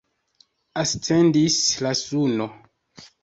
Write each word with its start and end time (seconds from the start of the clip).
Ascendis 0.83 1.59
la 1.87 1.93
suno. 2.01 2.51